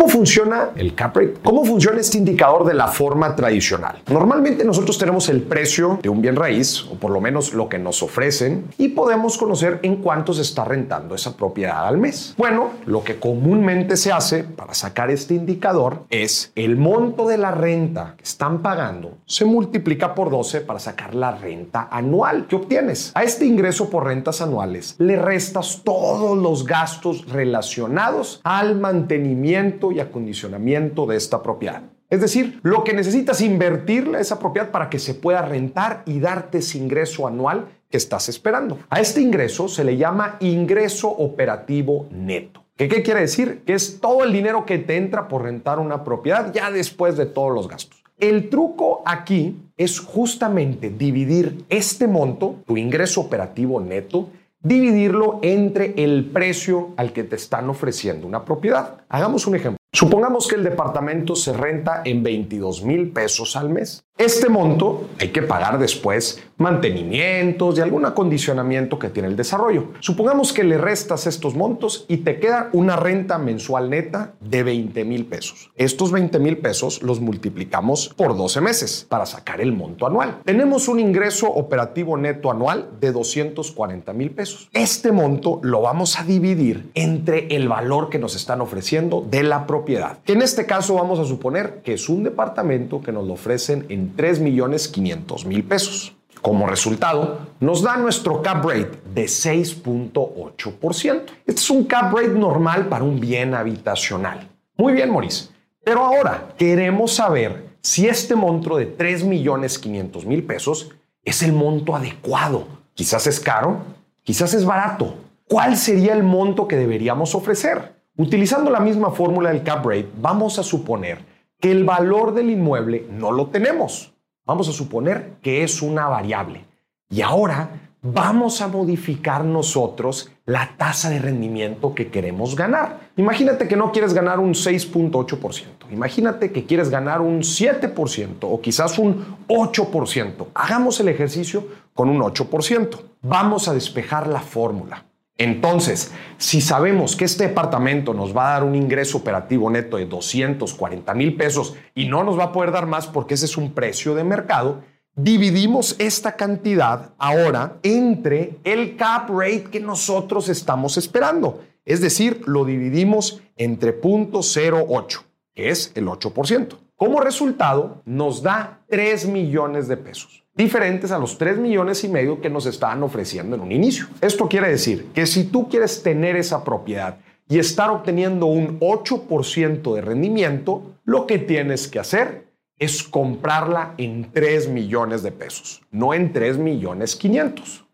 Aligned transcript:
¿Cómo 0.00 0.12
funciona 0.12 0.70
el 0.76 0.94
cap 0.94 1.14
rate? 1.14 1.34
¿Cómo 1.44 1.62
funciona 1.62 2.00
este 2.00 2.16
indicador 2.16 2.64
de 2.64 2.72
la 2.72 2.88
forma 2.88 3.36
tradicional? 3.36 4.00
Normalmente 4.08 4.64
nosotros 4.64 4.96
tenemos 4.96 5.28
el 5.28 5.42
precio 5.42 5.98
de 6.02 6.08
un 6.08 6.22
bien 6.22 6.36
raíz, 6.36 6.86
o 6.90 6.94
por 6.94 7.10
lo 7.10 7.20
menos 7.20 7.52
lo 7.52 7.68
que 7.68 7.78
nos 7.78 8.02
ofrecen, 8.02 8.64
y 8.78 8.88
podemos 8.88 9.36
conocer 9.36 9.78
en 9.82 9.96
cuánto 9.96 10.32
se 10.32 10.40
está 10.40 10.64
rentando 10.64 11.14
esa 11.14 11.36
propiedad 11.36 11.86
al 11.86 11.98
mes. 11.98 12.32
Bueno, 12.38 12.70
lo 12.86 13.04
que 13.04 13.16
comúnmente 13.20 13.98
se 13.98 14.10
hace 14.10 14.42
para 14.42 14.72
sacar 14.72 15.10
este 15.10 15.34
indicador 15.34 16.04
es 16.08 16.50
el 16.54 16.78
monto 16.78 17.28
de 17.28 17.36
la 17.36 17.50
renta 17.50 18.14
que 18.16 18.24
están 18.24 18.62
pagando 18.62 19.18
se 19.26 19.44
multiplica 19.44 20.14
por 20.14 20.30
12 20.30 20.62
para 20.62 20.78
sacar 20.78 21.14
la 21.14 21.32
renta 21.32 21.88
anual 21.90 22.46
que 22.46 22.56
obtienes. 22.56 23.12
A 23.14 23.22
este 23.22 23.44
ingreso 23.44 23.90
por 23.90 24.06
rentas 24.06 24.40
anuales 24.40 24.96
le 24.98 25.16
restas 25.16 25.82
todos 25.84 26.38
los 26.38 26.64
gastos 26.64 27.28
relacionados 27.28 28.40
al 28.42 28.80
mantenimiento 28.80 29.89
y 29.92 30.00
acondicionamiento 30.00 31.06
de 31.06 31.16
esta 31.16 31.42
propiedad. 31.42 31.82
Es 32.10 32.20
decir, 32.20 32.58
lo 32.62 32.82
que 32.82 32.92
necesitas 32.92 33.40
invertirle 33.40 34.18
a 34.18 34.20
esa 34.20 34.38
propiedad 34.38 34.70
para 34.70 34.90
que 34.90 34.98
se 34.98 35.14
pueda 35.14 35.42
rentar 35.42 36.02
y 36.06 36.18
darte 36.18 36.58
ese 36.58 36.78
ingreso 36.78 37.26
anual 37.26 37.68
que 37.88 37.96
estás 37.96 38.28
esperando. 38.28 38.78
A 38.88 39.00
este 39.00 39.20
ingreso 39.20 39.68
se 39.68 39.84
le 39.84 39.96
llama 39.96 40.36
ingreso 40.40 41.08
operativo 41.08 42.08
neto. 42.10 42.64
¿Qué, 42.76 42.88
¿Qué, 42.88 43.02
quiere 43.02 43.20
decir? 43.20 43.62
Que 43.64 43.74
es 43.74 44.00
todo 44.00 44.24
el 44.24 44.32
dinero 44.32 44.64
que 44.64 44.78
te 44.78 44.96
entra 44.96 45.28
por 45.28 45.42
rentar 45.42 45.78
una 45.78 46.02
propiedad 46.02 46.52
ya 46.52 46.70
después 46.70 47.16
de 47.16 47.26
todos 47.26 47.54
los 47.54 47.68
gastos. 47.68 48.02
El 48.18 48.50
truco 48.50 49.02
aquí 49.06 49.56
es 49.76 49.98
justamente 49.98 50.90
dividir 50.90 51.64
este 51.68 52.06
monto, 52.06 52.56
tu 52.66 52.76
ingreso 52.76 53.22
operativo 53.22 53.80
neto, 53.80 54.28
dividirlo 54.62 55.38
entre 55.42 55.94
el 55.96 56.30
precio 56.30 56.90
al 56.96 57.12
que 57.12 57.24
te 57.24 57.36
están 57.36 57.70
ofreciendo 57.70 58.26
una 58.26 58.44
propiedad. 58.44 58.98
Hagamos 59.08 59.46
un 59.46 59.54
ejemplo. 59.54 59.79
Supongamos 59.92 60.46
que 60.46 60.54
el 60.54 60.62
departamento 60.62 61.34
se 61.34 61.52
renta 61.52 62.02
en 62.04 62.22
22 62.22 62.84
mil 62.84 63.10
pesos 63.10 63.56
al 63.56 63.70
mes. 63.70 64.04
Este 64.16 64.50
monto 64.50 65.08
hay 65.18 65.28
que 65.28 65.40
pagar 65.40 65.78
después 65.78 66.42
mantenimientos 66.58 67.78
y 67.78 67.80
algún 67.80 68.04
acondicionamiento 68.04 68.98
que 68.98 69.08
tiene 69.08 69.28
el 69.28 69.34
desarrollo. 69.34 69.92
Supongamos 70.00 70.52
que 70.52 70.62
le 70.62 70.76
restas 70.76 71.26
estos 71.26 71.54
montos 71.54 72.04
y 72.06 72.18
te 72.18 72.38
queda 72.38 72.68
una 72.74 72.96
renta 72.96 73.38
mensual 73.38 73.88
neta 73.88 74.34
de 74.40 74.62
20 74.62 75.06
mil 75.06 75.24
pesos. 75.24 75.70
Estos 75.74 76.12
20 76.12 76.38
mil 76.38 76.58
pesos 76.58 77.02
los 77.02 77.18
multiplicamos 77.20 78.10
por 78.14 78.36
12 78.36 78.60
meses 78.60 79.06
para 79.08 79.24
sacar 79.24 79.62
el 79.62 79.72
monto 79.72 80.06
anual. 80.06 80.40
Tenemos 80.44 80.88
un 80.88 81.00
ingreso 81.00 81.48
operativo 81.48 82.18
neto 82.18 82.50
anual 82.50 82.90
de 83.00 83.12
240 83.12 84.12
mil 84.12 84.32
pesos. 84.32 84.68
Este 84.74 85.12
monto 85.12 85.60
lo 85.62 85.80
vamos 85.80 86.20
a 86.20 86.24
dividir 86.24 86.90
entre 86.94 87.56
el 87.56 87.70
valor 87.70 88.10
que 88.10 88.18
nos 88.18 88.36
están 88.36 88.60
ofreciendo 88.60 89.26
de 89.30 89.44
la 89.44 89.66
propiedad. 89.80 90.18
En 90.26 90.42
este 90.42 90.66
caso 90.66 90.96
vamos 90.96 91.18
a 91.18 91.24
suponer 91.24 91.80
que 91.82 91.94
es 91.94 92.10
un 92.10 92.22
departamento 92.22 93.00
que 93.00 93.12
nos 93.12 93.26
lo 93.26 93.32
ofrecen 93.32 93.86
en 93.88 94.14
3 94.14 94.40
millones 94.40 94.88
500 94.88 95.46
mil 95.46 95.64
pesos. 95.64 96.14
Como 96.42 96.66
resultado, 96.66 97.38
nos 97.60 97.82
da 97.82 97.96
nuestro 97.96 98.42
cap 98.42 98.62
rate 98.64 98.98
de 99.14 99.24
6.8%. 99.24 101.22
Este 101.46 101.60
es 101.60 101.70
un 101.70 101.84
cap 101.84 102.14
rate 102.14 102.28
normal 102.28 102.88
para 102.88 103.04
un 103.04 103.18
bien 103.20 103.54
habitacional. 103.54 104.48
Muy 104.76 104.92
bien, 104.92 105.10
Maurice. 105.10 105.48
Pero 105.82 106.04
ahora 106.04 106.54
queremos 106.58 107.14
saber 107.14 107.70
si 107.80 108.06
este 108.06 108.34
monto 108.34 108.76
de 108.76 108.86
3 108.86 109.24
millones 109.24 109.78
500 109.78 110.26
mil 110.26 110.42
pesos 110.44 110.90
es 111.24 111.42
el 111.42 111.52
monto 111.52 111.96
adecuado. 111.96 112.66
Quizás 112.94 113.26
es 113.26 113.40
caro, 113.40 113.78
quizás 114.22 114.52
es 114.52 114.64
barato. 114.64 115.14
¿Cuál 115.46 115.76
sería 115.76 116.12
el 116.12 116.22
monto 116.22 116.68
que 116.68 116.76
deberíamos 116.76 117.34
ofrecer? 117.34 117.99
Utilizando 118.20 118.70
la 118.70 118.80
misma 118.80 119.10
fórmula 119.10 119.48
del 119.48 119.62
cap 119.62 119.82
rate, 119.82 120.10
vamos 120.20 120.58
a 120.58 120.62
suponer 120.62 121.24
que 121.58 121.70
el 121.72 121.84
valor 121.84 122.34
del 122.34 122.50
inmueble 122.50 123.06
no 123.10 123.32
lo 123.32 123.46
tenemos. 123.46 124.12
Vamos 124.44 124.68
a 124.68 124.72
suponer 124.72 125.36
que 125.40 125.62
es 125.62 125.80
una 125.80 126.06
variable. 126.06 126.66
Y 127.08 127.22
ahora 127.22 127.70
vamos 128.02 128.60
a 128.60 128.68
modificar 128.68 129.42
nosotros 129.42 130.30
la 130.44 130.74
tasa 130.76 131.08
de 131.08 131.18
rendimiento 131.18 131.94
que 131.94 132.10
queremos 132.10 132.54
ganar. 132.56 133.10
Imagínate 133.16 133.66
que 133.66 133.76
no 133.76 133.90
quieres 133.90 134.12
ganar 134.12 134.38
un 134.38 134.52
6.8%. 134.52 135.90
Imagínate 135.90 136.52
que 136.52 136.66
quieres 136.66 136.90
ganar 136.90 137.22
un 137.22 137.40
7% 137.40 138.36
o 138.42 138.60
quizás 138.60 138.98
un 138.98 139.38
8%. 139.48 140.46
Hagamos 140.52 141.00
el 141.00 141.08
ejercicio 141.08 141.68
con 141.94 142.10
un 142.10 142.20
8%. 142.20 143.00
Vamos 143.22 143.66
a 143.66 143.72
despejar 143.72 144.26
la 144.26 144.40
fórmula. 144.40 145.06
Entonces, 145.40 146.12
si 146.36 146.60
sabemos 146.60 147.16
que 147.16 147.24
este 147.24 147.48
departamento 147.48 148.12
nos 148.12 148.36
va 148.36 148.50
a 148.50 148.52
dar 148.52 148.64
un 148.64 148.74
ingreso 148.74 149.16
operativo 149.16 149.70
neto 149.70 149.96
de 149.96 150.04
240 150.04 151.14
mil 151.14 151.34
pesos 151.34 151.76
y 151.94 152.04
no 152.04 152.22
nos 152.24 152.38
va 152.38 152.44
a 152.44 152.52
poder 152.52 152.72
dar 152.72 152.84
más 152.84 153.06
porque 153.06 153.32
ese 153.32 153.46
es 153.46 153.56
un 153.56 153.72
precio 153.72 154.14
de 154.14 154.22
mercado, 154.22 154.82
dividimos 155.16 155.96
esta 155.98 156.36
cantidad 156.36 157.14
ahora 157.16 157.78
entre 157.82 158.58
el 158.64 158.98
cap 158.98 159.30
rate 159.30 159.68
que 159.72 159.80
nosotros 159.80 160.50
estamos 160.50 160.98
esperando. 160.98 161.64
Es 161.86 162.02
decir, 162.02 162.42
lo 162.44 162.66
dividimos 162.66 163.40
entre 163.56 163.98
0.08, 163.98 165.22
que 165.54 165.70
es 165.70 165.90
el 165.94 166.06
8%. 166.06 166.76
Como 166.96 167.18
resultado, 167.18 168.02
nos 168.04 168.42
da 168.42 168.82
3 168.90 169.26
millones 169.28 169.88
de 169.88 169.96
pesos 169.96 170.44
diferentes 170.60 171.10
a 171.10 171.18
los 171.18 171.38
3 171.38 171.58
millones 171.58 172.04
y 172.04 172.08
medio 172.08 172.40
que 172.40 172.50
nos 172.50 172.66
estaban 172.66 173.02
ofreciendo 173.02 173.56
en 173.56 173.62
un 173.62 173.72
inicio. 173.72 174.06
Esto 174.20 174.46
quiere 174.46 174.68
decir 174.68 175.06
que 175.14 175.24
si 175.26 175.44
tú 175.44 175.70
quieres 175.70 176.02
tener 176.02 176.36
esa 176.36 176.62
propiedad 176.64 177.16
y 177.48 177.58
estar 177.58 177.88
obteniendo 177.88 178.44
un 178.44 178.78
8% 178.78 179.94
de 179.94 180.00
rendimiento, 180.02 180.82
lo 181.04 181.26
que 181.26 181.38
tienes 181.38 181.88
que 181.88 181.98
hacer 181.98 182.44
es 182.78 183.02
comprarla 183.02 183.94
en 183.96 184.30
3 184.32 184.68
millones 184.68 185.22
de 185.22 185.32
pesos, 185.32 185.82
no 185.90 186.12
en 186.12 186.30
3 186.30 186.58
millones 186.58 187.16
500. 187.16 187.86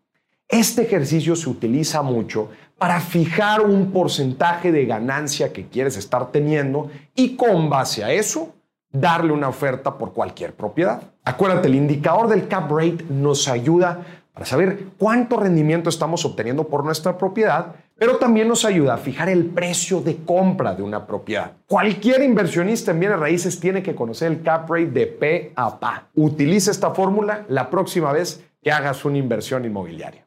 Este 0.49 0.81
ejercicio 0.81 1.37
se 1.37 1.49
utiliza 1.49 2.01
mucho 2.01 2.49
para 2.77 2.99
fijar 2.99 3.61
un 3.61 3.91
porcentaje 3.91 4.73
de 4.73 4.85
ganancia 4.85 5.53
que 5.53 5.67
quieres 5.67 5.95
estar 5.95 6.31
teniendo 6.31 6.91
y 7.15 7.37
con 7.37 7.69
base 7.69 8.03
a 8.03 8.11
eso 8.11 8.56
darle 8.99 9.33
una 9.33 9.49
oferta 9.49 9.97
por 9.97 10.13
cualquier 10.13 10.53
propiedad. 10.53 11.01
Acuérdate, 11.23 11.67
el 11.67 11.75
indicador 11.75 12.27
del 12.27 12.47
cap 12.47 12.71
rate 12.71 13.05
nos 13.09 13.47
ayuda 13.47 14.01
para 14.33 14.45
saber 14.45 14.89
cuánto 14.97 15.39
rendimiento 15.39 15.89
estamos 15.89 16.23
obteniendo 16.23 16.67
por 16.67 16.85
nuestra 16.85 17.17
propiedad, 17.17 17.73
pero 17.97 18.17
también 18.17 18.47
nos 18.47 18.65
ayuda 18.65 18.93
a 18.93 18.97
fijar 18.97 19.29
el 19.29 19.47
precio 19.47 19.99
de 20.01 20.17
compra 20.17 20.75
de 20.75 20.83
una 20.83 21.07
propiedad. 21.07 21.53
Cualquier 21.65 22.21
inversionista 22.21 22.91
en 22.91 22.99
bienes 22.99 23.19
raíces 23.19 23.59
tiene 23.59 23.81
que 23.81 23.95
conocer 23.95 24.31
el 24.31 24.43
cap 24.43 24.69
rate 24.69 24.91
de 24.91 25.07
P 25.07 25.53
a 25.55 25.79
PA. 25.79 26.09
Utiliza 26.13 26.69
esta 26.69 26.91
fórmula 26.91 27.45
la 27.49 27.71
próxima 27.71 28.11
vez 28.11 28.45
que 28.61 28.71
hagas 28.71 29.03
una 29.05 29.17
inversión 29.17 29.65
inmobiliaria. 29.65 30.26